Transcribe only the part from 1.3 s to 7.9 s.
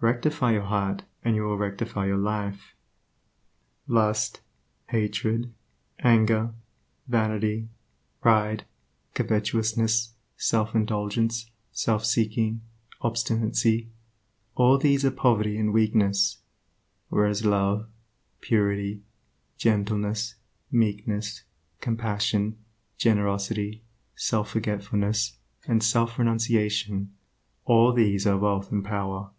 you will rectify your life. Lust, hatred, anger, vanity,